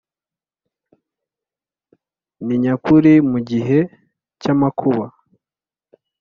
[2.45, 3.79] Ni nyakuri mu gihe
[4.41, 5.05] cy amakuba